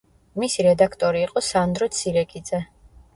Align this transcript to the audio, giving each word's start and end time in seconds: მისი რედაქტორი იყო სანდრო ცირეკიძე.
მისი 0.43 0.63
რედაქტორი 0.67 1.21
იყო 1.25 1.43
სანდრო 1.47 1.89
ცირეკიძე. 1.99 2.63